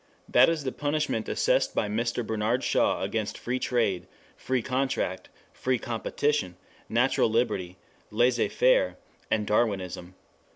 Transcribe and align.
That 0.27 0.49
is 0.49 0.63
the 0.63 0.71
punishment 0.71 1.29
assessed 1.29 1.75
by 1.75 1.87
Mr. 1.87 2.25
Bernard 2.25 2.63
Shaw 2.63 3.03
against 3.03 3.37
Free 3.37 3.59
Trade, 3.59 4.07
Free 4.35 4.63
Contract, 4.63 5.29
Free 5.53 5.77
Competition, 5.77 6.57
Natural 6.89 7.29
Liberty, 7.29 7.77
Laissez 8.09 8.47
faire, 8.49 8.97
and 9.29 9.45
Darwinism. 9.45 10.15